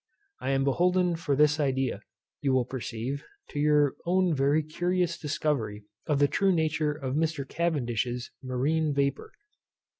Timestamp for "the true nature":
6.17-6.93